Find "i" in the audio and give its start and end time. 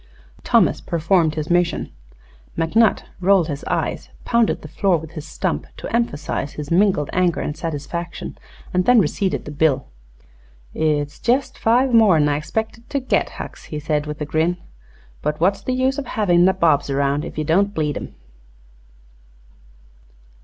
12.29-12.39